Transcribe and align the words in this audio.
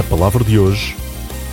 A 0.00 0.02
palavra 0.02 0.42
de 0.42 0.58
hoje, 0.58 0.96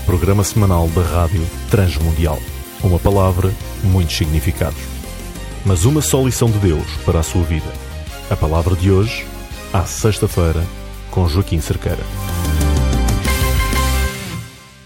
programa 0.06 0.42
semanal 0.42 0.88
da 0.92 1.01
Rádio 1.01 1.46
Transmundial. 1.70 2.40
Uma 2.81 2.97
palavra, 2.97 3.51
muitos 3.83 4.16
significados. 4.16 4.80
Mas 5.66 5.83
uma 5.83 6.01
só 6.01 6.24
lição 6.24 6.50
de 6.50 6.58
Deus 6.60 6.88
para 7.06 7.20
a 7.20 7.24
sua 7.24 7.44
vida. 7.44 7.70
A 8.30 8.38
palavra 8.38 8.73
de 8.73 8.89
hoje, 8.89 9.28
à 9.73 9.84
sexta-feira, 9.84 10.64
com 11.12 11.28
Joaquim 11.28 11.60
Cerqueira. 11.60 12.02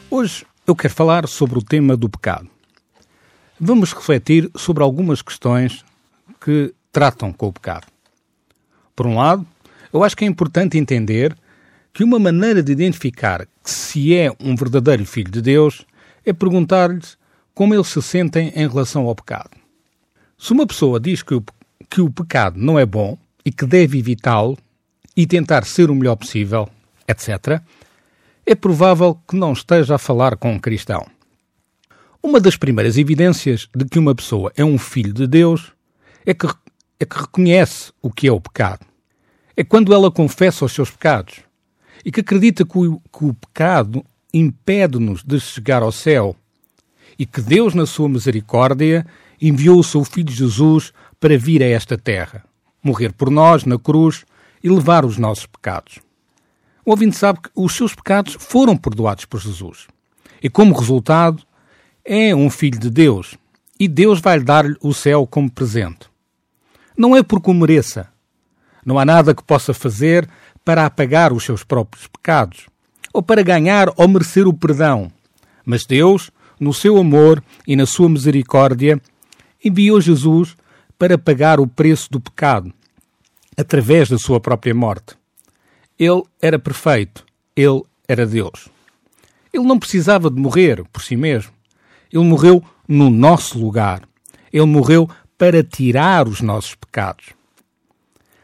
Hoje 0.10 0.44
eu 0.66 0.76
quero 0.76 0.96
falar 0.96 1.28
sobre 1.28 1.60
o 1.60 1.64
tema 1.64 1.96
do 1.96 2.10
pecado. 2.10 2.50
Vamos 3.60 3.94
refletir 3.94 4.50
sobre 4.56 4.82
algumas 4.82 5.22
questões 5.22 5.86
que 6.44 6.74
tratam 6.92 7.32
com 7.32 7.50
o 7.50 7.54
pecado. 7.54 7.86
Por 8.96 9.06
um 9.06 9.18
lado, 9.18 9.46
eu 9.94 10.04
acho 10.04 10.18
que 10.18 10.26
é 10.26 10.28
importante 10.28 10.80
entender 10.80 11.38
que 11.94 12.04
uma 12.04 12.18
maneira 12.18 12.64
de 12.64 12.72
identificar 12.72 13.48
que 13.64 13.70
se 13.70 14.16
é 14.16 14.32
um 14.40 14.56
verdadeiro 14.56 15.06
filho 15.06 15.32
de 15.32 15.42
Deus 15.42 15.86
é 16.26 16.34
perguntar-lhes 16.34 17.18
como 17.54 17.74
eles 17.74 17.88
se 17.88 18.02
sentem 18.02 18.52
em 18.56 18.68
relação 18.68 19.06
ao 19.08 19.16
pecado. 19.16 19.52
Se 20.38 20.54
uma 20.54 20.66
pessoa 20.66 21.00
diz 21.00 21.22
que 21.22 21.36
o, 21.36 21.44
que 21.90 22.02
o 22.02 22.10
pecado 22.10 22.58
não 22.60 22.80
é 22.80 22.86
bom 22.86 23.18
e 23.46 23.52
que 23.52 23.66
deve 23.66 24.00
evitá-lo 24.00 24.58
e 25.16 25.28
tentar 25.28 25.66
ser 25.66 25.92
o 25.92 25.96
melhor 25.96 26.16
possível, 26.16 26.68
etc., 27.08 27.62
é 28.46 28.56
provável 28.56 29.20
que 29.28 29.36
não 29.36 29.54
esteja 29.54 29.96
a 29.96 30.00
falar 30.00 30.36
com 30.36 30.54
um 30.54 30.60
cristão. 30.60 31.06
Uma 32.24 32.40
das 32.40 32.56
primeiras 32.56 32.98
evidências 32.98 33.68
de 33.76 33.86
que 33.86 34.00
uma 34.00 34.16
pessoa 34.16 34.52
é 34.56 34.64
um 34.64 34.78
filho 34.78 35.14
de 35.14 35.28
Deus 35.28 35.72
é 36.26 36.34
que, 36.34 36.48
é 37.00 37.06
que 37.06 37.20
reconhece 37.20 37.92
o 38.02 38.12
que 38.12 38.28
é 38.28 38.32
o 38.32 38.42
pecado. 38.42 38.86
É 39.56 39.64
quando 39.64 39.94
ela 39.94 40.12
confessa 40.12 40.66
os 40.66 40.72
seus 40.72 40.90
pecados 40.90 41.42
e 42.06 42.12
que 42.12 42.22
acredita 42.22 42.66
que 42.66 42.78
o, 42.78 43.00
que 43.12 43.26
o 43.26 43.34
pecado 43.34 44.04
impede-nos 44.34 45.24
de 45.24 45.40
chegar 45.40 45.82
ao 45.82 45.92
céu 45.92 46.36
e 47.18 47.26
que 47.26 47.42
Deus, 47.42 47.74
na 47.74 47.86
sua 47.86 48.10
misericórdia, 48.10 49.06
enviou 49.42 49.80
o 49.80 49.84
seu 49.84 50.04
Filho 50.04 50.32
Jesus 50.32 50.94
para 51.20 51.38
vir 51.38 51.62
a 51.62 51.68
esta 51.68 51.98
terra, 51.98 52.44
morrer 52.84 53.12
por 53.12 53.30
nós 53.30 53.66
na 53.66 53.78
cruz 53.78 54.26
e 54.64 54.70
levar 54.70 55.06
os 55.06 55.18
nossos 55.18 55.46
pecados. 55.46 56.00
O 56.86 56.92
ouvinte 56.92 57.16
sabe 57.16 57.42
que 57.42 57.50
os 57.56 57.76
seus 57.76 57.94
pecados 57.94 58.36
foram 58.40 58.76
perdoados 58.76 59.26
por 59.26 59.40
Jesus 59.40 59.88
e, 60.42 60.50
como 60.50 60.78
resultado, 60.78 61.44
é 62.04 62.34
um 62.34 62.50
filho 62.50 62.80
de 62.80 62.90
Deus 62.90 63.36
e 63.80 63.88
Deus 63.88 64.20
vai 64.20 64.40
dar-lhe 64.40 64.76
o 64.82 64.94
céu 64.94 65.28
como 65.28 65.50
presente. 65.50 66.10
Não 66.98 67.16
é 67.16 67.24
porque 67.24 67.50
o 67.50 67.54
mereça. 67.54 68.10
Não 68.86 68.98
há 68.98 69.06
nada 69.06 69.36
que 69.36 69.44
possa 69.44 69.74
fazer 69.74 70.28
para 70.64 70.86
apagar 70.86 71.34
os 71.34 71.44
seus 71.44 71.64
próprios 71.64 72.08
pecados, 72.08 72.68
ou 73.14 73.22
para 73.22 73.44
ganhar 73.44 73.90
ou 73.96 74.08
merecer 74.08 74.48
o 74.48 74.54
perdão. 74.54 75.12
Mas 75.66 75.86
Deus, 75.86 76.32
no 76.60 76.74
seu 76.74 76.98
amor 76.98 77.44
e 77.68 77.76
na 77.76 77.86
sua 77.86 78.10
misericórdia, 78.10 79.02
enviou 79.64 80.00
Jesus 80.00 80.56
para 80.98 81.18
pagar 81.18 81.60
o 81.60 81.68
preço 81.68 82.10
do 82.12 82.20
pecado, 82.20 82.74
através 83.58 84.10
da 84.10 84.18
sua 84.18 84.40
própria 84.40 84.74
morte. 84.74 85.16
Ele 85.98 86.24
era 86.42 86.58
perfeito, 86.58 87.26
ele 87.56 87.84
era 88.08 88.26
Deus. 88.26 88.70
Ele 89.54 89.66
não 89.66 89.78
precisava 89.78 90.30
de 90.30 90.40
morrer 90.40 90.84
por 90.92 91.02
si 91.02 91.16
mesmo. 91.16 91.52
Ele 92.12 92.24
morreu 92.24 92.64
no 92.88 93.10
nosso 93.10 93.60
lugar. 93.60 94.02
Ele 94.52 94.66
morreu 94.66 95.10
para 95.38 95.64
tirar 95.64 96.28
os 96.28 96.42
nossos 96.42 96.76
pecados. 96.76 97.28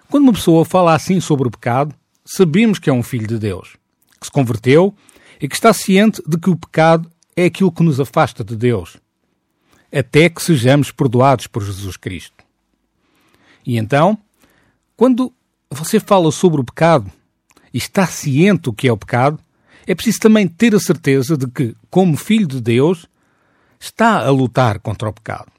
Quando 0.09 0.23
uma 0.23 0.33
pessoa 0.33 0.65
fala 0.65 0.93
assim 0.93 1.19
sobre 1.19 1.47
o 1.47 1.51
pecado, 1.51 1.93
sabemos 2.27 2.77
que 2.77 2.89
é 2.89 2.93
um 2.93 3.03
filho 3.03 3.27
de 3.27 3.39
Deus, 3.39 3.77
que 4.19 4.25
se 4.25 4.31
converteu 4.31 4.93
e 5.39 5.47
que 5.47 5.55
está 5.55 5.71
ciente 5.73 6.21
de 6.27 6.37
que 6.37 6.49
o 6.49 6.55
pecado 6.55 7.09
é 7.35 7.45
aquilo 7.45 7.71
que 7.71 7.83
nos 7.83 7.99
afasta 7.99 8.43
de 8.43 8.55
Deus, 8.55 8.97
até 9.91 10.29
que 10.29 10.41
sejamos 10.41 10.91
perdoados 10.91 11.47
por 11.47 11.63
Jesus 11.63 11.95
Cristo. 11.95 12.43
E 13.65 13.77
então, 13.77 14.17
quando 14.95 15.33
você 15.69 15.99
fala 15.99 16.31
sobre 16.31 16.61
o 16.61 16.63
pecado 16.63 17.11
e 17.73 17.77
está 17.77 18.05
ciente 18.07 18.63
do 18.63 18.73
que 18.73 18.87
é 18.87 18.91
o 18.91 18.97
pecado, 18.97 19.39
é 19.85 19.95
preciso 19.95 20.19
também 20.19 20.47
ter 20.47 20.75
a 20.75 20.79
certeza 20.79 21.37
de 21.37 21.47
que, 21.47 21.75
como 21.89 22.17
filho 22.17 22.47
de 22.47 22.59
Deus, 22.59 23.07
está 23.79 24.25
a 24.25 24.29
lutar 24.29 24.79
contra 24.79 25.07
o 25.07 25.13
pecado. 25.13 25.51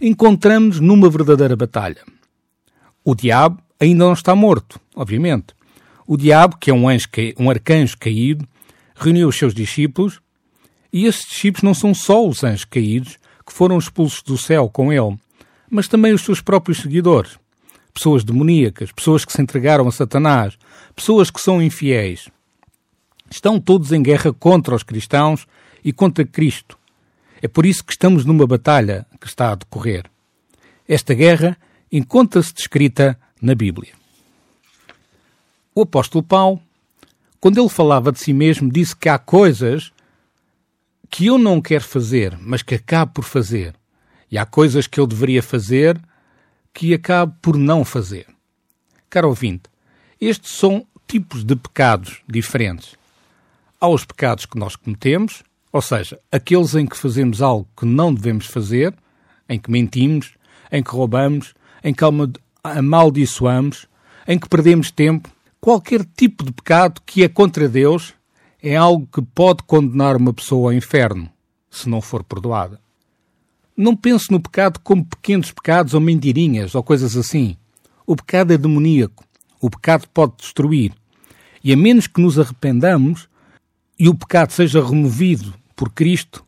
Encontramos-nos 0.00 0.80
numa 0.80 1.08
verdadeira 1.08 1.56
batalha. 1.56 2.04
O 3.02 3.14
diabo 3.14 3.62
ainda 3.80 4.04
não 4.04 4.12
está 4.12 4.34
morto, 4.34 4.80
obviamente. 4.94 5.54
O 6.06 6.16
diabo, 6.16 6.56
que 6.56 6.70
é 6.70 6.74
um, 6.74 6.88
anjo, 6.88 7.08
um 7.38 7.50
arcanjo 7.50 7.96
caído, 7.98 8.46
reuniu 8.94 9.28
os 9.28 9.36
seus 9.36 9.54
discípulos, 9.54 10.20
e 10.92 11.04
esses 11.06 11.26
discípulos 11.26 11.62
não 11.62 11.74
são 11.74 11.92
só 11.92 12.26
os 12.26 12.42
anjos 12.42 12.64
caídos 12.64 13.18
que 13.46 13.52
foram 13.52 13.78
expulsos 13.78 14.22
do 14.22 14.38
céu 14.38 14.68
com 14.68 14.92
ele, 14.92 15.18
mas 15.70 15.88
também 15.88 16.12
os 16.12 16.22
seus 16.22 16.40
próprios 16.40 16.78
seguidores. 16.78 17.38
Pessoas 17.92 18.24
demoníacas, 18.24 18.92
pessoas 18.92 19.24
que 19.24 19.32
se 19.32 19.40
entregaram 19.40 19.88
a 19.88 19.92
Satanás, 19.92 20.56
pessoas 20.94 21.30
que 21.30 21.40
são 21.40 21.62
infiéis. 21.62 22.28
Estão 23.30 23.60
todos 23.60 23.92
em 23.92 24.02
guerra 24.02 24.32
contra 24.32 24.74
os 24.74 24.82
cristãos 24.82 25.46
e 25.84 25.92
contra 25.92 26.24
Cristo. 26.24 26.78
É 27.42 27.48
por 27.48 27.66
isso 27.66 27.84
que 27.84 27.92
estamos 27.92 28.24
numa 28.24 28.46
batalha 28.46 29.06
que 29.20 29.26
está 29.26 29.52
a 29.52 29.54
decorrer. 29.54 30.04
Esta 30.88 31.14
guerra 31.14 31.56
encontra-se 31.90 32.54
descrita 32.54 33.18
na 33.40 33.54
Bíblia. 33.54 33.92
O 35.74 35.82
apóstolo 35.82 36.24
Paulo, 36.24 36.60
quando 37.40 37.60
ele 37.60 37.68
falava 37.68 38.10
de 38.10 38.18
si 38.18 38.32
mesmo, 38.32 38.70
disse 38.70 38.96
que 38.96 39.08
há 39.08 39.18
coisas 39.18 39.92
que 41.10 41.26
eu 41.26 41.38
não 41.38 41.60
quero 41.60 41.84
fazer, 41.84 42.36
mas 42.40 42.62
que 42.62 42.74
acabo 42.74 43.14
por 43.14 43.24
fazer. 43.24 43.74
E 44.30 44.38
há 44.38 44.44
coisas 44.44 44.86
que 44.86 44.98
eu 44.98 45.06
deveria 45.06 45.42
fazer 45.42 46.00
que 46.72 46.92
acabo 46.92 47.34
por 47.40 47.56
não 47.56 47.84
fazer. 47.84 48.26
Caro 49.08 49.28
ouvinte, 49.28 49.64
estes 50.20 50.52
são 50.52 50.86
tipos 51.06 51.44
de 51.44 51.54
pecados 51.54 52.22
diferentes. 52.28 52.96
Há 53.80 53.88
os 53.88 54.04
pecados 54.04 54.46
que 54.46 54.58
nós 54.58 54.76
cometemos, 54.76 55.42
ou 55.72 55.80
seja, 55.80 56.18
aqueles 56.32 56.74
em 56.74 56.86
que 56.86 56.96
fazemos 56.96 57.40
algo 57.40 57.68
que 57.76 57.86
não 57.86 58.12
devemos 58.12 58.46
fazer, 58.46 58.94
em 59.48 59.58
que 59.58 59.70
mentimos, 59.70 60.34
em 60.72 60.82
que 60.82 60.90
roubamos, 60.90 61.54
em 61.84 61.94
que 61.94 62.02
amaldiçoamos, 62.72 63.86
em 64.26 64.38
que 64.38 64.48
perdemos 64.48 64.90
tempo, 64.90 65.28
qualquer 65.60 66.04
tipo 66.04 66.44
de 66.44 66.52
pecado 66.52 67.00
que 67.04 67.22
é 67.22 67.28
contra 67.28 67.68
Deus 67.68 68.14
é 68.62 68.76
algo 68.76 69.08
que 69.12 69.22
pode 69.22 69.62
condenar 69.64 70.16
uma 70.16 70.32
pessoa 70.32 70.70
ao 70.70 70.76
inferno, 70.76 71.30
se 71.70 71.88
não 71.88 72.00
for 72.00 72.24
perdoada. 72.24 72.80
Não 73.76 73.94
pense 73.94 74.30
no 74.30 74.40
pecado 74.40 74.80
como 74.80 75.04
pequenos 75.04 75.52
pecados 75.52 75.92
ou 75.92 76.00
mentirinhas 76.00 76.74
ou 76.74 76.82
coisas 76.82 77.16
assim. 77.16 77.56
O 78.06 78.16
pecado 78.16 78.52
é 78.52 78.58
demoníaco. 78.58 79.24
O 79.60 79.68
pecado 79.68 80.08
pode 80.12 80.32
destruir. 80.38 80.92
E 81.62 81.72
a 81.72 81.76
menos 81.76 82.06
que 82.06 82.20
nos 82.20 82.38
arrependamos 82.38 83.28
e 83.98 84.08
o 84.08 84.14
pecado 84.14 84.52
seja 84.52 84.84
removido 84.84 85.54
por 85.74 85.90
Cristo, 85.90 86.44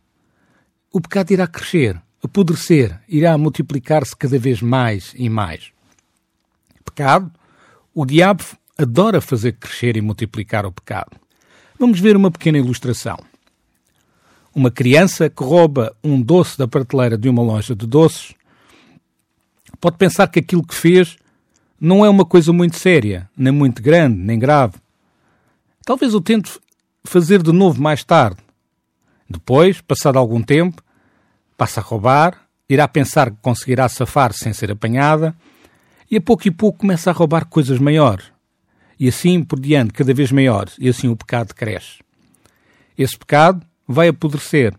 o 0.92 1.00
pecado 1.00 1.32
irá 1.32 1.46
crescer, 1.46 2.00
apodrecer, 2.22 2.98
irá 3.08 3.36
multiplicar-se 3.36 4.16
cada 4.16 4.38
vez 4.38 4.62
mais 4.62 5.12
e 5.16 5.28
mais 5.28 5.70
pecado, 6.98 7.30
o 7.94 8.04
diabo 8.04 8.42
adora 8.76 9.20
fazer 9.20 9.52
crescer 9.52 9.96
e 9.96 10.00
multiplicar 10.00 10.66
o 10.66 10.72
pecado. 10.72 11.16
Vamos 11.78 12.00
ver 12.00 12.16
uma 12.16 12.28
pequena 12.30 12.58
ilustração. 12.58 13.16
Uma 14.52 14.68
criança 14.70 15.30
que 15.30 15.44
rouba 15.44 15.94
um 16.02 16.20
doce 16.20 16.58
da 16.58 16.66
prateleira 16.66 17.16
de 17.16 17.28
uma 17.28 17.40
loja 17.42 17.76
de 17.76 17.86
doces 17.86 18.34
pode 19.80 19.96
pensar 19.96 20.26
que 20.26 20.40
aquilo 20.40 20.66
que 20.66 20.74
fez 20.74 21.16
não 21.80 22.04
é 22.04 22.10
uma 22.10 22.24
coisa 22.24 22.52
muito 22.52 22.76
séria, 22.76 23.30
nem 23.36 23.52
muito 23.52 23.80
grande, 23.80 24.18
nem 24.18 24.36
grave. 24.36 24.74
Talvez 25.84 26.14
o 26.14 26.20
tente 26.20 26.58
fazer 27.04 27.40
de 27.44 27.52
novo 27.52 27.80
mais 27.80 28.02
tarde. 28.02 28.40
Depois, 29.30 29.80
passado 29.80 30.18
algum 30.18 30.42
tempo, 30.42 30.82
passa 31.56 31.78
a 31.80 31.82
roubar, 31.82 32.48
irá 32.68 32.88
pensar 32.88 33.30
que 33.30 33.36
conseguirá 33.40 33.88
safar 33.88 34.32
sem 34.32 34.52
ser 34.52 34.72
apanhada 34.72 35.36
e 36.10 36.16
a 36.16 36.20
pouco 36.20 36.48
e 36.48 36.50
pouco 36.50 36.78
começa 36.78 37.10
a 37.10 37.12
roubar 37.12 37.46
coisas 37.46 37.78
maiores. 37.78 38.26
E 38.98 39.08
assim 39.08 39.42
por 39.42 39.60
diante, 39.60 39.92
cada 39.92 40.12
vez 40.12 40.32
maiores, 40.32 40.74
e 40.78 40.88
assim 40.88 41.08
o 41.08 41.16
pecado 41.16 41.54
cresce. 41.54 41.98
Esse 42.96 43.16
pecado 43.16 43.64
vai 43.86 44.08
apodrecer. 44.08 44.74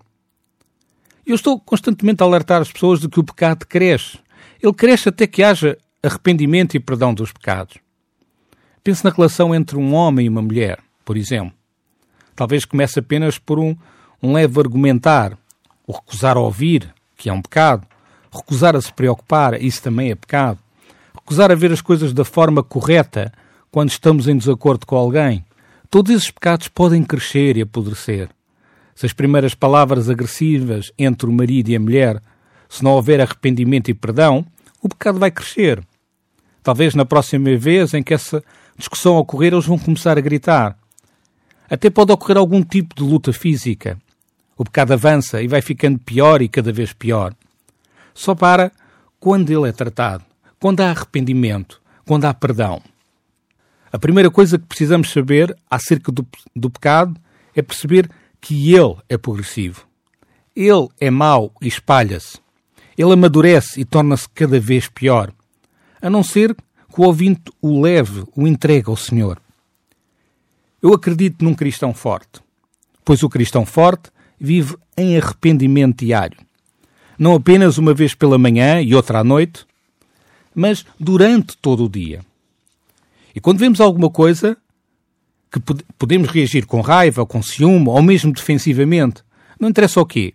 Eu 1.26 1.36
estou 1.36 1.60
constantemente 1.60 2.22
a 2.22 2.26
alertar 2.26 2.62
as 2.62 2.72
pessoas 2.72 3.00
de 3.00 3.08
que 3.08 3.20
o 3.20 3.24
pecado 3.24 3.66
cresce. 3.66 4.20
Ele 4.62 4.74
cresce 4.74 5.10
até 5.10 5.26
que 5.26 5.44
haja 5.44 5.78
arrependimento 6.02 6.76
e 6.76 6.80
perdão 6.80 7.14
dos 7.14 7.32
pecados. 7.32 7.78
Pense 8.84 9.04
na 9.06 9.12
relação 9.12 9.54
entre 9.54 9.78
um 9.78 9.94
homem 9.94 10.26
e 10.26 10.30
uma 10.30 10.42
mulher, 10.42 10.80
por 11.06 11.16
exemplo. 11.16 11.54
Talvez 12.36 12.66
comece 12.66 13.00
apenas 13.00 13.38
por 13.38 13.60
um, 13.60 13.76
um 14.22 14.34
leve 14.34 14.60
argumentar, 14.60 15.38
o 15.86 15.94
recusar 15.94 16.36
a 16.36 16.40
ouvir, 16.40 16.94
que 17.16 17.30
é 17.30 17.34
um 17.34 17.42
pecado, 17.42 17.86
recusar 18.34 18.76
a 18.76 18.82
se 18.82 18.92
preocupar, 18.92 19.62
isso 19.62 19.82
também 19.82 20.12
é 20.12 20.16
pecado 20.16 20.60
recusar 21.30 21.52
a 21.52 21.56
ver 21.56 21.72
as 21.72 21.80
coisas 21.80 22.12
da 22.12 22.26
forma 22.26 22.64
correta 22.64 23.32
quando 23.70 23.92
estamos 23.92 24.28
em 24.28 24.36
desacordo 24.36 24.88
com 24.88 24.96
alguém. 24.96 25.46
Todos 25.88 26.12
esses 26.12 26.32
pecados 26.32 26.68
podem 26.68 27.04
crescer 27.04 27.56
e 27.56 27.62
apodrecer. 27.62 28.30
Se 28.96 29.06
as 29.06 29.14
primeiras 29.14 29.54
palavras 29.54 30.10
agressivas 30.10 30.92
entre 30.98 31.30
o 31.30 31.32
marido 31.32 31.70
e 31.70 31.76
a 31.76 31.80
mulher, 31.80 32.20
se 32.68 32.84
não 32.84 32.94
houver 32.94 33.22
arrependimento 33.22 33.92
e 33.92 33.94
perdão, 33.94 34.44
o 34.82 34.90
pecado 34.90 35.20
vai 35.20 35.30
crescer. 35.30 35.84
Talvez 36.64 36.96
na 36.96 37.06
próxima 37.06 37.56
vez 37.56 37.94
em 37.94 38.02
que 38.02 38.16
essa 38.16 38.44
discussão 38.76 39.16
ocorrer, 39.16 39.54
eles 39.54 39.68
vão 39.68 39.78
começar 39.78 40.18
a 40.18 40.22
gritar. 40.22 40.76
Até 41.70 41.92
pode 41.92 42.12
ocorrer 42.12 42.38
algum 42.38 42.64
tipo 42.64 42.96
de 42.96 43.04
luta 43.04 43.32
física. 43.32 44.00
O 44.58 44.64
pecado 44.64 44.94
avança 44.94 45.44
e 45.44 45.48
vai 45.48 45.62
ficando 45.62 46.00
pior 46.00 46.42
e 46.42 46.50
cada 46.50 46.72
vez 46.72 46.92
pior. 46.92 47.36
Só 48.16 48.34
para 48.34 48.72
quando 49.20 49.52
ele 49.52 49.70
é 49.70 49.72
tratado, 49.72 50.26
quando 50.60 50.82
há 50.82 50.92
arrependimento, 50.92 51.82
quando 52.06 52.26
há 52.26 52.34
perdão. 52.34 52.82
A 53.92 53.98
primeira 53.98 54.30
coisa 54.30 54.60
que 54.60 54.66
precisamos 54.66 55.10
saber 55.12 55.56
acerca 55.70 56.12
do, 56.12 56.28
do 56.56 56.70
pecado 56.70 57.20
é 57.56 57.62
perceber 57.62 58.10
que 58.40 58.74
ele 58.74 58.96
é 59.08 59.18
progressivo. 59.18 59.88
Ele 60.56 60.88
é 61.00 61.10
mau 61.10 61.52
e 61.62 61.68
espalha-se. 61.68 62.38
Ele 62.98 63.14
amadurece 63.14 63.80
e 63.80 63.86
torna-se 63.86 64.28
cada 64.30 64.60
vez 64.60 64.88
pior. 64.88 65.32
A 66.02 66.10
não 66.10 66.24
ser 66.24 66.56
que 66.56 67.02
o 67.02 67.06
ouvinte 67.06 67.52
o 67.62 67.82
leve, 67.82 68.24
o 68.36 68.48
entregue 68.48 68.90
ao 68.90 68.98
Senhor. 68.98 69.42
Eu 70.82 70.94
acredito 70.94 71.44
num 71.44 71.54
cristão 71.54 71.94
forte, 71.94 72.42
pois 73.04 73.24
o 73.24 73.30
cristão 73.30 73.66
forte 73.66 74.10
vive 74.40 74.78
em 74.96 75.18
arrependimento 75.18 76.06
diário. 76.06 76.38
Não 77.18 77.36
apenas 77.36 77.78
uma 77.78 77.94
vez 77.94 78.14
pela 78.14 78.38
manhã 78.38 78.82
e 78.82 78.96
outra 78.96 79.20
à 79.20 79.24
noite, 79.24 79.66
mas 80.54 80.86
durante 81.00 81.58
todo 81.58 81.86
o 81.86 81.90
dia. 81.90 82.22
E 83.36 83.40
quando 83.40 83.60
vemos 83.60 83.80
alguma 83.80 84.10
coisa 84.10 84.58
que 85.52 85.60
podemos 85.98 86.30
reagir 86.30 86.66
com 86.66 86.82
raiva, 86.82 87.26
com 87.26 87.42
ciúme 87.42 87.88
ou 87.88 88.02
mesmo 88.02 88.32
defensivamente, 88.32 89.24
não 89.60 89.70
interessa 89.70 90.00
o 90.00 90.06
quê. 90.06 90.34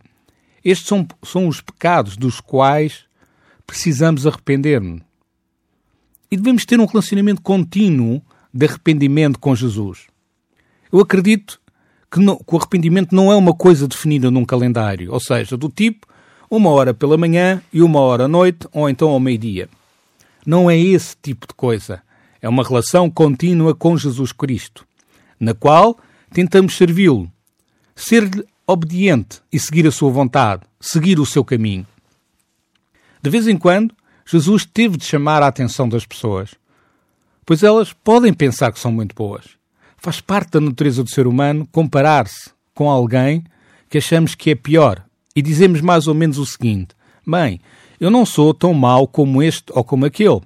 Estes 0.64 0.88
são, 0.88 1.06
são 1.22 1.46
os 1.46 1.60
pecados 1.60 2.16
dos 2.16 2.40
quais 2.40 3.04
precisamos 3.66 4.26
arrepender-nos. 4.26 5.02
E 6.30 6.36
devemos 6.36 6.64
ter 6.64 6.80
um 6.80 6.86
relacionamento 6.86 7.42
contínuo 7.42 8.20
de 8.52 8.66
arrependimento 8.66 9.38
com 9.38 9.54
Jesus. 9.54 10.06
Eu 10.90 11.00
acredito 11.00 11.60
que, 12.10 12.18
não, 12.20 12.36
que 12.36 12.54
o 12.54 12.58
arrependimento 12.58 13.14
não 13.14 13.30
é 13.30 13.36
uma 13.36 13.54
coisa 13.54 13.86
definida 13.86 14.30
num 14.30 14.44
calendário, 14.44 15.12
ou 15.12 15.20
seja, 15.20 15.56
do 15.56 15.68
tipo 15.68 16.06
uma 16.50 16.70
hora 16.70 16.94
pela 16.94 17.16
manhã 17.16 17.62
e 17.72 17.82
uma 17.82 18.00
hora 18.00 18.24
à 18.24 18.28
noite, 18.28 18.66
ou 18.72 18.88
então 18.88 19.10
ao 19.10 19.20
meio-dia. 19.20 19.68
Não 20.46 20.70
é 20.70 20.78
esse 20.78 21.16
tipo 21.20 21.46
de 21.46 21.54
coisa. 21.54 22.02
É 22.40 22.48
uma 22.48 22.62
relação 22.62 23.10
contínua 23.10 23.74
com 23.74 23.96
Jesus 23.96 24.32
Cristo, 24.32 24.86
na 25.40 25.54
qual 25.54 25.98
tentamos 26.32 26.76
servi-lo, 26.76 27.30
ser-lhe 27.94 28.44
obediente 28.66 29.40
e 29.52 29.58
seguir 29.58 29.86
a 29.86 29.92
sua 29.92 30.10
vontade, 30.10 30.62
seguir 30.80 31.18
o 31.18 31.26
seu 31.26 31.44
caminho. 31.44 31.86
De 33.22 33.30
vez 33.30 33.48
em 33.48 33.56
quando, 33.56 33.94
Jesus 34.26 34.66
teve 34.66 34.96
de 34.96 35.04
chamar 35.04 35.42
a 35.42 35.46
atenção 35.46 35.88
das 35.88 36.04
pessoas, 36.04 36.50
pois 37.46 37.62
elas 37.62 37.92
podem 37.92 38.32
pensar 38.32 38.72
que 38.72 38.80
são 38.80 38.92
muito 38.92 39.14
boas, 39.14 39.56
Faz 40.04 40.20
parte 40.20 40.50
da 40.50 40.60
natureza 40.60 41.02
do 41.02 41.08
ser 41.08 41.26
humano 41.26 41.66
comparar-se 41.72 42.50
com 42.74 42.90
alguém 42.90 43.42
que 43.88 43.96
achamos 43.96 44.34
que 44.34 44.50
é 44.50 44.54
pior 44.54 45.02
e 45.34 45.40
dizemos 45.40 45.80
mais 45.80 46.06
ou 46.06 46.12
menos 46.12 46.36
o 46.36 46.44
seguinte: 46.44 46.88
Bem, 47.26 47.60
eu 47.98 48.10
não 48.10 48.26
sou 48.26 48.52
tão 48.52 48.74
mau 48.74 49.06
como 49.06 49.42
este 49.42 49.72
ou 49.72 49.82
como 49.82 50.04
aquele. 50.04 50.40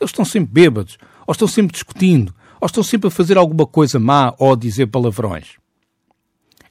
Eles 0.00 0.10
estão 0.10 0.24
sempre 0.24 0.52
bêbados, 0.52 0.98
ou 1.26 1.32
estão 1.32 1.48
sempre 1.48 1.72
discutindo, 1.72 2.34
ou 2.60 2.66
estão 2.66 2.82
sempre 2.82 3.08
a 3.08 3.10
fazer 3.10 3.36
alguma 3.36 3.66
coisa 3.66 3.98
má 3.98 4.34
ou 4.38 4.52
a 4.52 4.56
dizer 4.56 4.86
palavrões. 4.86 5.56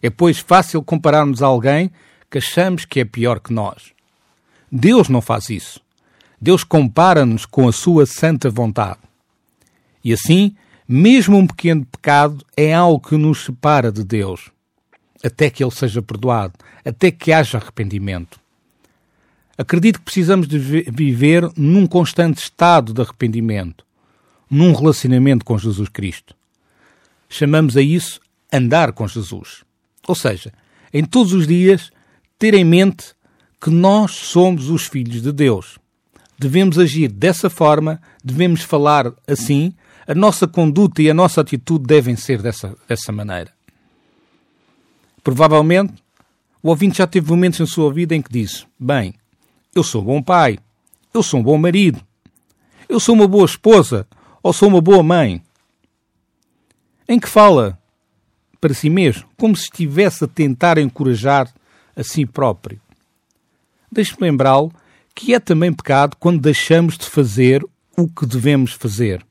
É, 0.02 0.10
pois, 0.10 0.40
fácil 0.40 0.84
compararmos 0.84 1.42
alguém 1.42 1.92
que 2.30 2.40
achamos 2.40 2.84
que 2.84 3.00
é 3.00 3.06
pior 3.06 3.40
que 3.40 3.54
nós. 3.54 3.94
Deus 4.72 5.08
não 5.08 5.22
faz 5.22 5.50
isso. 5.50 5.80
Deus 6.42 6.64
compara-nos 6.64 7.46
com 7.46 7.68
a 7.68 7.72
sua 7.72 8.06
santa 8.06 8.50
vontade. 8.50 9.00
E 10.04 10.12
assim, 10.12 10.56
mesmo 10.88 11.38
um 11.38 11.48
pequeno 11.48 11.86
pecado 11.86 12.44
é 12.58 12.74
algo 12.74 13.08
que 13.08 13.16
nos 13.16 13.46
separa 13.46 13.92
de 13.92 14.04
Deus, 14.04 14.52
até 15.24 15.50
que 15.50 15.64
ele 15.64 15.72
seja 15.72 16.02
perdoado, 16.02 16.54
até 16.84 17.12
que 17.12 17.32
haja 17.32 17.58
arrependimento. 17.58 18.43
Acredito 19.58 20.00
que 20.00 20.06
precisamos 20.06 20.48
de 20.48 20.58
viver 20.58 21.50
num 21.56 21.86
constante 21.86 22.40
estado 22.40 22.94
de 22.94 23.02
arrependimento, 23.02 23.86
num 24.50 24.74
relacionamento 24.74 25.46
com 25.46 25.58
Jesus 25.58 25.90
Cristo. 25.90 26.36
Chamamos 27.30 27.78
a 27.78 27.82
isso 27.82 28.20
andar 28.52 28.92
com 28.94 29.08
Jesus. 29.08 29.64
Ou 30.08 30.16
seja, 30.16 30.52
em 30.92 31.04
todos 31.04 31.34
os 31.34 31.48
dias, 31.48 31.92
ter 32.38 32.54
em 32.54 32.64
mente 32.64 33.14
que 33.62 33.70
nós 33.70 34.12
somos 34.12 34.70
os 34.70 34.86
filhos 34.86 35.22
de 35.22 35.32
Deus. 35.32 35.80
Devemos 36.38 36.78
agir 36.78 37.10
dessa 37.10 37.50
forma, 37.50 38.02
devemos 38.24 38.62
falar 38.62 39.14
assim, 39.28 39.74
a 40.06 40.14
nossa 40.14 40.48
conduta 40.48 41.02
e 41.02 41.10
a 41.10 41.14
nossa 41.14 41.42
atitude 41.42 41.86
devem 41.86 42.16
ser 42.16 42.42
dessa, 42.42 42.76
dessa 42.88 43.12
maneira. 43.12 43.52
Provavelmente, 45.24 45.94
o 46.62 46.70
ouvinte 46.70 46.98
já 46.98 47.08
teve 47.08 47.30
momentos 47.30 47.60
na 47.60 47.66
sua 47.66 47.92
vida 47.94 48.14
em 48.14 48.22
que 48.22 48.32
disse: 48.32 48.66
Bem, 48.78 49.14
eu 49.76 49.84
sou 49.84 50.02
um 50.02 50.06
bom 50.06 50.22
pai, 50.22 50.60
eu 51.14 51.24
sou 51.24 51.40
um 51.40 51.44
bom 51.44 51.58
marido, 51.58 52.02
eu 52.88 53.00
sou 53.00 53.16
uma 53.16 53.28
boa 53.28 53.46
esposa 53.46 54.08
ou 54.42 54.54
sou 54.54 54.70
uma 54.70 54.82
boa 54.82 55.02
mãe. 55.02 55.42
Em 57.08 57.20
que 57.20 57.28
fala 57.28 57.80
para 58.60 58.74
si 58.74 58.90
mesmo, 58.90 59.26
como 59.38 59.56
se 59.56 59.64
estivesse 59.64 60.24
a 60.24 60.28
tentar 60.28 60.78
encorajar 60.78 61.54
a 61.96 62.04
si 62.04 62.26
próprio. 62.26 62.80
Deixe-me 63.92 64.30
lembrá-lo 64.30 64.74
que 65.14 65.34
é 65.34 65.40
também 65.40 65.74
pecado 65.74 66.16
quando 66.20 66.42
deixamos 66.42 66.98
de 66.98 67.06
fazer 67.06 67.64
o 67.96 68.08
que 68.08 68.26
devemos 68.26 68.72
fazer. 68.72 69.24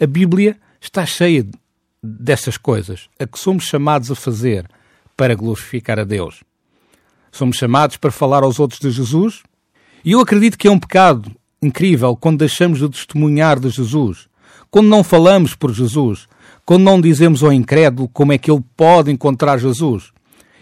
A 0.00 0.06
Bíblia 0.06 0.56
está 0.80 1.04
cheia 1.04 1.46
dessas 2.02 2.56
coisas, 2.56 3.08
a 3.18 3.26
que 3.26 3.38
somos 3.38 3.64
chamados 3.64 4.10
a 4.10 4.14
fazer 4.14 4.68
para 5.16 5.34
glorificar 5.34 5.98
a 5.98 6.04
Deus. 6.04 6.42
Somos 7.38 7.56
chamados 7.56 7.96
para 7.96 8.10
falar 8.10 8.42
aos 8.42 8.58
outros 8.58 8.80
de 8.80 8.90
Jesus, 8.90 9.42
e 10.04 10.12
eu 10.12 10.20
acredito 10.20 10.58
que 10.58 10.68
é 10.68 10.70
um 10.70 10.78
pecado 10.78 11.30
incrível 11.62 12.16
quando 12.16 12.38
deixamos 12.38 12.80
de 12.80 12.88
testemunhar 12.88 13.58
de 13.58 13.70
Jesus, 13.70 14.28
quando 14.70 14.88
não 14.88 15.02
falamos 15.02 15.54
por 15.54 15.72
Jesus, 15.72 16.28
quando 16.66 16.82
não 16.82 17.00
dizemos 17.00 17.42
ao 17.42 17.52
incrédulo 17.52 18.08
como 18.08 18.32
é 18.32 18.38
que 18.38 18.50
ele 18.50 18.62
pode 18.76 19.10
encontrar 19.10 19.58
Jesus. 19.58 20.12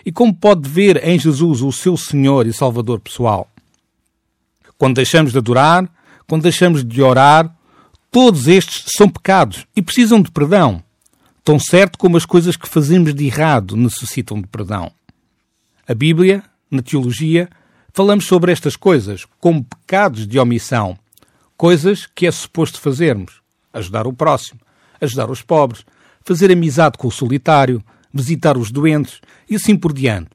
E 0.04 0.12
como 0.12 0.32
pode 0.32 0.68
ver 0.68 1.02
em 1.02 1.18
Jesus 1.18 1.62
o 1.62 1.72
seu 1.72 1.96
Senhor 1.96 2.46
e 2.46 2.52
Salvador 2.52 3.00
pessoal. 3.00 3.48
Quando 4.78 4.94
deixamos 4.94 5.32
de 5.32 5.38
adorar, 5.38 5.90
quando 6.28 6.42
deixamos 6.42 6.84
de 6.84 7.02
orar, 7.02 7.52
Todos 8.10 8.46
estes 8.46 8.84
são 8.96 9.10
pecados 9.10 9.66
e 9.76 9.82
precisam 9.82 10.22
de 10.22 10.30
perdão, 10.30 10.82
tão 11.44 11.58
certo 11.58 11.98
como 11.98 12.16
as 12.16 12.24
coisas 12.24 12.56
que 12.56 12.66
fazemos 12.66 13.12
de 13.14 13.26
errado 13.26 13.76
necessitam 13.76 14.40
de 14.40 14.46
perdão. 14.46 14.90
A 15.86 15.92
Bíblia, 15.92 16.42
na 16.70 16.82
teologia, 16.82 17.48
falamos 17.92 18.26
sobre 18.26 18.52
estas 18.52 18.76
coisas 18.76 19.24
como 19.40 19.64
pecados 19.64 20.26
de 20.26 20.38
omissão, 20.38 20.98
coisas 21.56 22.06
que 22.06 22.26
é 22.26 22.30
suposto 22.30 22.80
fazermos: 22.80 23.40
ajudar 23.72 24.06
o 24.06 24.12
próximo, 24.12 24.60
ajudar 25.00 25.30
os 25.30 25.42
pobres, 25.42 25.84
fazer 26.24 26.50
amizade 26.50 26.98
com 26.98 27.08
o 27.08 27.12
solitário, 27.12 27.82
visitar 28.12 28.56
os 28.56 28.70
doentes 28.70 29.20
e 29.48 29.56
assim 29.56 29.76
por 29.76 29.92
diante. 29.92 30.30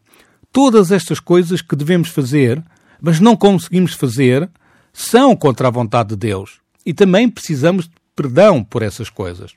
Todas 0.52 0.92
estas 0.92 1.20
coisas 1.20 1.62
que 1.62 1.76
devemos 1.76 2.10
fazer, 2.10 2.64
mas 3.00 3.20
não 3.20 3.36
conseguimos 3.36 3.94
fazer, 3.94 4.50
são 4.94 5.36
contra 5.36 5.68
a 5.68 5.72
vontade 5.72 6.10
de 6.10 6.16
Deus 6.16 6.60
e 6.86 6.94
também 6.94 7.30
precisamos 7.30 7.86
de 7.86 7.94
perdão 8.16 8.64
por 8.64 8.82
essas 8.82 9.10
coisas. 9.10 9.54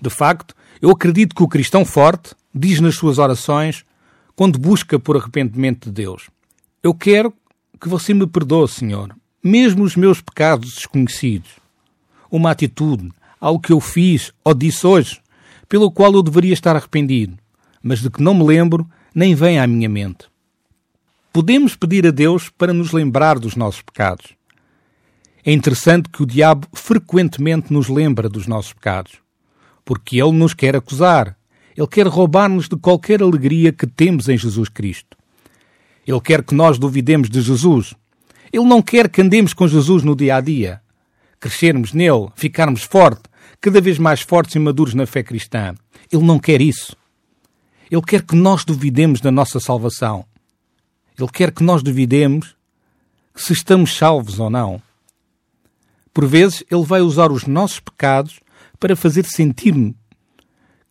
De 0.00 0.10
facto, 0.10 0.54
eu 0.80 0.90
acredito 0.90 1.34
que 1.34 1.42
o 1.42 1.48
cristão 1.48 1.84
forte 1.84 2.34
diz 2.54 2.80
nas 2.80 2.94
suas 2.94 3.18
orações, 3.18 3.84
quando 4.36 4.58
busca 4.58 4.98
por 4.98 5.16
arrependimento 5.16 5.86
de 5.86 5.92
Deus: 5.92 6.28
Eu 6.82 6.94
quero 6.94 7.32
que 7.80 7.88
você 7.88 8.14
me 8.14 8.26
perdoe, 8.26 8.68
Senhor, 8.68 9.14
mesmo 9.42 9.84
os 9.84 9.96
meus 9.96 10.20
pecados 10.20 10.74
desconhecidos. 10.74 11.50
Uma 12.30 12.50
atitude, 12.50 13.10
algo 13.40 13.60
que 13.60 13.72
eu 13.72 13.80
fiz 13.80 14.32
ou 14.42 14.54
disse 14.54 14.86
hoje, 14.86 15.20
pelo 15.68 15.90
qual 15.90 16.12
eu 16.12 16.22
deveria 16.22 16.52
estar 16.52 16.74
arrependido, 16.74 17.36
mas 17.82 18.00
de 18.00 18.10
que 18.10 18.22
não 18.22 18.34
me 18.34 18.44
lembro 18.44 18.88
nem 19.14 19.34
vem 19.34 19.58
à 19.58 19.66
minha 19.66 19.88
mente. 19.88 20.26
Podemos 21.32 21.76
pedir 21.76 22.06
a 22.06 22.10
Deus 22.10 22.48
para 22.48 22.72
nos 22.72 22.92
lembrar 22.92 23.38
dos 23.38 23.56
nossos 23.56 23.82
pecados. 23.82 24.34
É 25.44 25.52
interessante 25.52 26.08
que 26.08 26.22
o 26.22 26.26
diabo 26.26 26.66
frequentemente 26.72 27.72
nos 27.72 27.88
lembra 27.88 28.28
dos 28.28 28.46
nossos 28.46 28.72
pecados, 28.72 29.12
porque 29.84 30.22
ele 30.22 30.32
nos 30.32 30.54
quer 30.54 30.74
acusar, 30.74 31.36
ele 31.76 31.86
quer 31.88 32.06
roubar-nos 32.06 32.68
de 32.68 32.76
qualquer 32.76 33.22
alegria 33.22 33.72
que 33.72 33.86
temos 33.86 34.28
em 34.28 34.38
Jesus 34.38 34.68
Cristo. 34.68 35.16
Ele 36.06 36.20
quer 36.20 36.42
que 36.42 36.54
nós 36.54 36.78
duvidemos 36.78 37.28
de 37.28 37.40
Jesus. 37.40 37.94
Ele 38.52 38.64
não 38.64 38.80
quer 38.80 39.08
que 39.08 39.20
andemos 39.20 39.52
com 39.52 39.66
Jesus 39.66 40.02
no 40.02 40.14
dia 40.14 40.36
a 40.36 40.40
dia, 40.40 40.80
crescermos 41.40 41.92
nele, 41.92 42.28
ficarmos 42.36 42.82
forte, 42.82 43.22
cada 43.60 43.80
vez 43.80 43.98
mais 43.98 44.20
fortes 44.20 44.54
e 44.54 44.58
maduros 44.58 44.94
na 44.94 45.06
fé 45.06 45.22
cristã. 45.22 45.74
Ele 46.12 46.22
não 46.22 46.38
quer 46.38 46.60
isso. 46.60 46.96
Ele 47.90 48.02
quer 48.02 48.22
que 48.22 48.36
nós 48.36 48.64
duvidemos 48.64 49.20
da 49.20 49.30
nossa 49.30 49.58
salvação. 49.58 50.24
Ele 51.18 51.28
quer 51.28 51.50
que 51.50 51.64
nós 51.64 51.82
duvidemos 51.82 52.54
se 53.34 53.52
estamos 53.52 53.96
salvos 53.96 54.38
ou 54.38 54.48
não. 54.48 54.80
Por 56.12 56.26
vezes, 56.26 56.62
ele 56.70 56.84
vai 56.84 57.00
usar 57.00 57.32
os 57.32 57.46
nossos 57.46 57.80
pecados 57.80 58.38
para 58.78 58.94
fazer 58.94 59.24
sentir-me 59.24 59.96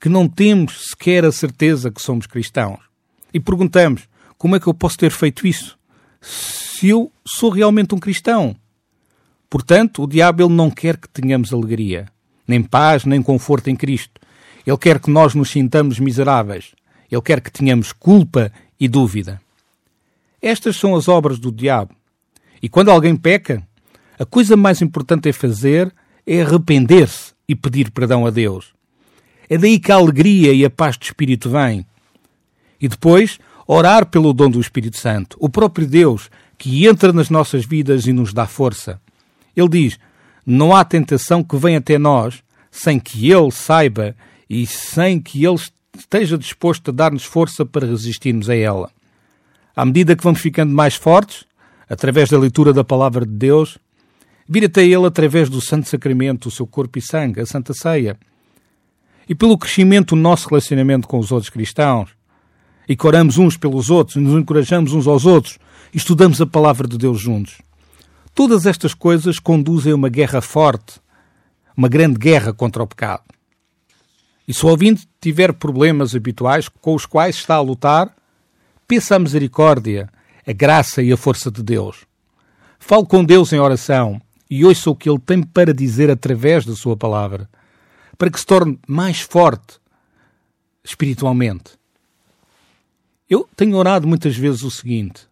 que 0.03 0.09
não 0.09 0.27
temos 0.27 0.89
sequer 0.89 1.23
a 1.23 1.31
certeza 1.31 1.89
que 1.89 2.01
somos 2.01 2.27
cristãos. 2.27 2.77
E 3.33 3.39
perguntamos: 3.39 4.09
como 4.37 4.53
é 4.53 4.59
que 4.59 4.67
eu 4.67 4.73
posso 4.73 4.97
ter 4.97 5.11
feito 5.11 5.47
isso? 5.47 5.79
Se 6.19 6.89
eu 6.89 7.09
sou 7.25 7.49
realmente 7.49 7.95
um 7.95 7.97
cristão. 7.97 8.53
Portanto, 9.49 10.03
o 10.03 10.07
diabo 10.07 10.43
ele 10.43 10.53
não 10.53 10.69
quer 10.69 10.97
que 10.97 11.07
tenhamos 11.07 11.53
alegria, 11.53 12.09
nem 12.45 12.61
paz, 12.61 13.05
nem 13.05 13.21
conforto 13.21 13.69
em 13.69 13.77
Cristo. 13.77 14.19
Ele 14.67 14.77
quer 14.77 14.99
que 14.99 15.09
nós 15.09 15.33
nos 15.35 15.49
sintamos 15.49 15.99
miseráveis. 15.99 16.75
Ele 17.09 17.21
quer 17.21 17.39
que 17.39 17.49
tenhamos 17.49 17.93
culpa 17.93 18.51
e 18.77 18.89
dúvida. 18.89 19.39
Estas 20.41 20.75
são 20.75 20.97
as 20.97 21.07
obras 21.07 21.39
do 21.39 21.49
diabo. 21.49 21.95
E 22.61 22.67
quando 22.67 22.91
alguém 22.91 23.15
peca, 23.15 23.65
a 24.19 24.25
coisa 24.25 24.57
mais 24.57 24.81
importante 24.81 25.29
a 25.29 25.33
fazer 25.33 25.95
é 26.27 26.41
arrepender-se 26.41 27.31
e 27.47 27.55
pedir 27.55 27.89
perdão 27.89 28.25
a 28.25 28.29
Deus. 28.29 28.73
É 29.49 29.57
daí 29.57 29.79
que 29.79 29.91
a 29.91 29.95
alegria 29.95 30.53
e 30.53 30.63
a 30.65 30.69
paz 30.69 30.97
do 30.97 31.03
Espírito 31.03 31.49
vêm. 31.49 31.85
E 32.79 32.87
depois, 32.87 33.39
orar 33.67 34.05
pelo 34.05 34.33
dom 34.33 34.49
do 34.49 34.59
Espírito 34.59 34.97
Santo, 34.97 35.37
o 35.39 35.49
próprio 35.49 35.87
Deus 35.87 36.29
que 36.57 36.85
entra 36.85 37.11
nas 37.11 37.29
nossas 37.29 37.65
vidas 37.65 38.05
e 38.07 38.13
nos 38.13 38.33
dá 38.33 38.47
força. 38.47 38.99
Ele 39.55 39.69
diz: 39.69 39.99
Não 40.45 40.75
há 40.75 40.83
tentação 40.83 41.43
que 41.43 41.57
venha 41.57 41.79
até 41.79 41.97
nós 41.97 42.43
sem 42.71 42.99
que 42.99 43.31
Ele 43.31 43.51
saiba 43.51 44.15
e 44.49 44.65
sem 44.65 45.19
que 45.19 45.45
Ele 45.45 45.59
esteja 45.97 46.37
disposto 46.37 46.89
a 46.89 46.93
dar-nos 46.93 47.23
força 47.23 47.65
para 47.65 47.85
resistirmos 47.85 48.49
a 48.49 48.55
ela. 48.55 48.89
À 49.75 49.85
medida 49.85 50.15
que 50.15 50.23
vamos 50.23 50.41
ficando 50.41 50.73
mais 50.73 50.95
fortes, 50.95 51.45
através 51.89 52.29
da 52.29 52.37
leitura 52.39 52.73
da 52.73 52.83
palavra 52.83 53.25
de 53.25 53.33
Deus, 53.33 53.77
vir 54.47 54.65
até 54.65 54.83
Ele 54.83 55.05
através 55.05 55.49
do 55.49 55.61
Santo 55.61 55.87
Sacramento, 55.87 56.47
o 56.47 56.51
seu 56.51 56.65
corpo 56.65 56.97
e 56.97 57.01
sangue, 57.01 57.41
a 57.41 57.45
Santa 57.45 57.73
Ceia, 57.73 58.17
e 59.27 59.35
pelo 59.35 59.57
crescimento 59.57 60.15
do 60.15 60.21
nosso 60.21 60.49
relacionamento 60.49 61.07
com 61.07 61.19
os 61.19 61.31
outros 61.31 61.49
cristãos, 61.49 62.09
e 62.87 62.95
que 62.95 63.07
oramos 63.07 63.37
uns 63.37 63.57
pelos 63.57 63.89
outros, 63.89 64.17
nos 64.17 64.39
encorajamos 64.39 64.93
uns 64.93 65.07
aos 65.07 65.25
outros, 65.25 65.57
e 65.93 65.97
estudamos 65.97 66.41
a 66.41 66.45
palavra 66.45 66.87
de 66.87 66.97
Deus 66.97 67.19
juntos. 67.19 67.61
Todas 68.35 68.65
estas 68.65 68.93
coisas 68.93 69.39
conduzem 69.39 69.93
a 69.93 69.95
uma 69.95 70.09
guerra 70.09 70.41
forte, 70.41 70.99
uma 71.77 71.87
grande 71.87 72.17
guerra 72.17 72.53
contra 72.53 72.83
o 72.83 72.87
pecado. 72.87 73.23
E 74.47 74.53
se 74.53 74.65
o 74.65 74.69
ouvinte 74.69 75.07
tiver 75.21 75.53
problemas 75.53 76.15
habituais 76.15 76.67
com 76.67 76.93
os 76.93 77.05
quais 77.05 77.35
está 77.35 77.55
a 77.55 77.61
lutar, 77.61 78.13
peça 78.87 79.15
a 79.15 79.19
misericórdia, 79.19 80.09
a 80.45 80.51
graça 80.51 81.01
e 81.01 81.11
a 81.11 81.17
força 81.17 81.49
de 81.49 81.63
Deus. 81.63 82.05
Fale 82.77 83.05
com 83.05 83.23
Deus 83.23 83.53
em 83.53 83.59
oração 83.59 84.21
e 84.49 84.65
ouça 84.65 84.89
o 84.89 84.95
que 84.95 85.09
Ele 85.09 85.19
tem 85.19 85.41
para 85.41 85.73
dizer 85.73 86.11
através 86.11 86.65
da 86.65 86.75
Sua 86.75 86.97
palavra, 86.97 87.49
para 88.17 88.29
que 88.29 88.39
se 88.39 88.45
torne 88.45 88.79
mais 88.87 89.21
forte 89.21 89.79
espiritualmente. 90.83 91.71
Eu 93.29 93.47
tenho 93.55 93.77
orado 93.77 94.07
muitas 94.07 94.35
vezes 94.35 94.63
o 94.63 94.71
seguinte: 94.71 95.27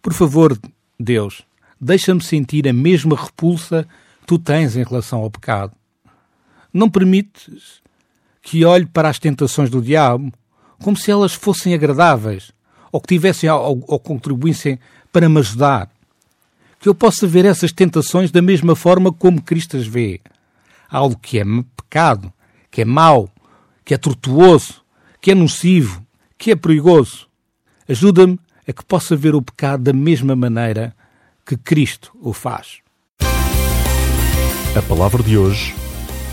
Por 0.00 0.12
favor, 0.12 0.58
Deus, 0.98 1.42
deixa-me 1.80 2.22
sentir 2.22 2.66
a 2.68 2.72
mesma 2.72 3.16
repulsa 3.16 3.86
que 4.20 4.26
tu 4.26 4.38
tens 4.38 4.76
em 4.76 4.82
relação 4.82 5.20
ao 5.20 5.30
pecado. 5.30 5.72
Não 6.72 6.90
permites 6.90 7.82
que 8.42 8.64
olhe 8.64 8.86
para 8.86 9.08
as 9.08 9.18
tentações 9.18 9.68
do 9.68 9.82
diabo 9.82 10.32
como 10.82 10.96
se 10.96 11.10
elas 11.10 11.34
fossem 11.34 11.74
agradáveis 11.74 12.52
ou 12.92 13.00
que 13.00 13.08
tivessem 13.08 13.50
ou, 13.50 13.84
ou 13.86 13.98
contribuíssem 13.98 14.78
para 15.12 15.28
me 15.28 15.38
ajudar. 15.40 15.90
Que 16.78 16.88
eu 16.88 16.94
possa 16.94 17.26
ver 17.26 17.44
essas 17.44 17.72
tentações 17.72 18.30
da 18.30 18.40
mesma 18.40 18.76
forma 18.76 19.12
como 19.12 19.42
Cristo 19.42 19.76
as 19.76 19.86
vê. 19.86 20.20
Algo 20.88 21.18
que 21.18 21.38
é 21.38 21.44
pecado, 21.76 22.32
que 22.70 22.82
é 22.82 22.84
mau, 22.84 23.28
que 23.84 23.94
é 23.94 23.98
tortuoso, 23.98 24.82
que 25.20 25.30
é 25.30 25.34
nocivo, 25.34 26.04
que 26.38 26.50
é 26.50 26.56
perigoso. 26.56 27.28
Ajuda-me 27.88 28.38
a 28.66 28.72
que 28.72 28.84
possa 28.84 29.16
ver 29.16 29.34
o 29.34 29.42
pecado 29.42 29.84
da 29.84 29.92
mesma 29.92 30.34
maneira 30.34 30.94
que 31.44 31.56
Cristo 31.56 32.12
o 32.20 32.32
faz. 32.32 32.78
A 34.76 34.82
palavra 34.82 35.22
de 35.22 35.38
hoje 35.38 35.74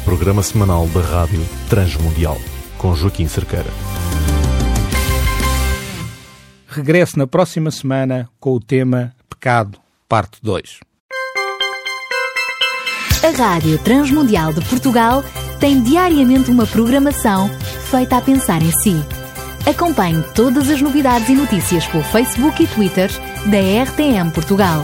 programa 0.04 0.44
semanal 0.44 0.86
da 0.88 1.00
Rádio 1.00 1.40
Transmundial, 1.70 2.38
com 2.78 2.94
Joaquim 2.94 3.28
Cerqueira. 3.28 3.70
Regresso 6.68 7.18
na 7.18 7.26
próxima 7.26 7.72
semana 7.72 8.30
com 8.40 8.52
o 8.54 8.60
tema 8.60 9.16
Pecado, 9.30 9.80
parte 10.10 10.40
2. 10.42 10.93
A 13.24 13.30
Rádio 13.30 13.78
Transmundial 13.78 14.52
de 14.52 14.60
Portugal 14.66 15.24
tem 15.58 15.82
diariamente 15.82 16.52
uma 16.52 16.68
programação 16.68 17.50
feita 17.90 18.18
a 18.18 18.22
pensar 18.22 18.62
em 18.62 18.72
si. 18.72 19.02
Acompanhe 19.66 20.22
todas 20.36 20.70
as 20.70 20.82
novidades 20.82 21.30
e 21.30 21.34
notícias 21.34 21.88
pelo 21.88 22.04
Facebook 22.04 22.62
e 22.62 22.68
Twitter 22.68 23.10
da 23.46 23.84
RTM 23.86 24.30
Portugal. 24.30 24.82